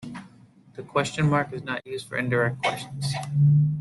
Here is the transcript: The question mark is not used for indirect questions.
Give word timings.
The 0.73 0.81
question 0.81 1.29
mark 1.29 1.53
is 1.53 1.61
not 1.61 1.85
used 1.85 2.07
for 2.09 2.17
indirect 2.17 2.63
questions. 2.63 3.13